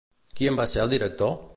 Qui 0.39 0.49
en 0.53 0.57
va 0.61 0.67
ser 0.73 0.83
el 0.87 0.93
director? 0.97 1.37